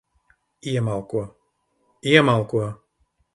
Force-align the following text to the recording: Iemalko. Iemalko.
Iemalko. 0.71 1.21
Iemalko. 2.13 2.59